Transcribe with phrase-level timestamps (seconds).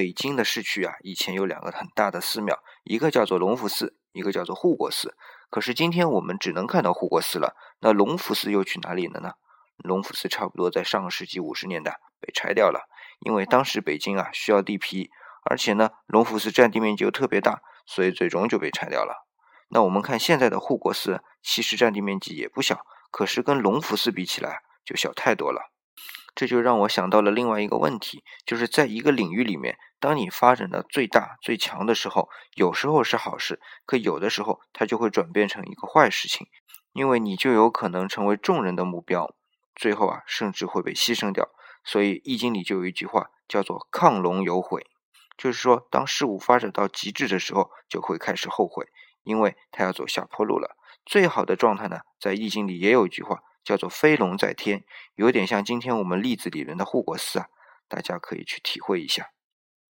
[0.00, 5.14] 北京的市区啊，以前有两个很大的寺庙，一个叫做隆福寺，一个叫做护国寺。
[5.50, 9.34] 可是今天我们只能看到护国寺了，那隆福寺又去哪里了呢？
[9.76, 12.88] 隆福寺差不多在上个世纪五十年代被拆掉了，
[13.26, 15.10] 因为当时北京啊需要地皮，
[15.44, 19.26] 而且呢隆福寺占地面积又特别大，所以最终就被拆掉了。
[19.68, 25.70] 那我们看现在的护国寺，其实占地面积也不小，可是跟隆福寺比起来就小太多了。
[26.40, 36.46] 这就让我想到了另外一个问题，就是在一个领域里面，当你发展的最大最强的时候，有时候是好事，可有的时候它就会转变成一个坏事情，
[36.94, 39.34] 因为你就有可能成为众人的目标，
[39.74, 41.50] 最后啊，甚至会被牺牲掉。
[41.84, 44.86] 所以《易经》里就有一句话叫做“亢龙有悔”，
[45.36, 48.86] 就是说，当事物发展到极致的时候，就会开始后悔，
[49.24, 50.78] 因为它要走下坡路了。
[51.04, 53.42] 最好的状态呢，在《易经》里也有一句话。
[53.64, 57.46] 叫做飞龙在天，有点像今天我们粒子理论的护国寺啊，
[57.88, 59.30] 大家可以去体会一下。